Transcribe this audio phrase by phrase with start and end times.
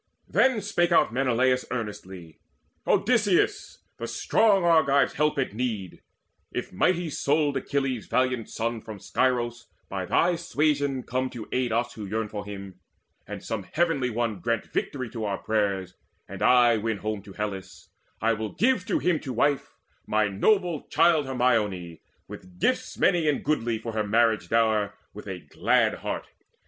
[0.27, 2.39] Then out spake Menelaus earnestly:
[2.87, 6.01] "Odysseus, the strong Argives' help at need,
[6.51, 11.93] If mighty souled Achilles' valiant son From Scyros by thy suasion come to aid Us
[11.93, 12.79] who yearn for him,
[13.27, 15.93] and some Heavenly One Grant victory to our prayers,
[16.27, 17.89] and I win home To Hellas,
[18.19, 19.75] I will give to him to wife
[20.07, 25.41] My noble child Hermione, with gifts Many and goodly for her marriage dower With a
[25.41, 26.25] glad heart.